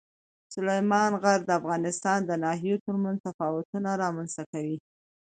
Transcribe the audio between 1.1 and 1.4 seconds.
غر